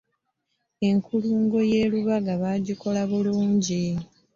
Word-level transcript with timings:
Enkulungo 0.89 1.59
ye 1.71 1.81
Lubaga 1.91 2.33
baagikola 2.41 3.01
bulungi. 3.09 3.83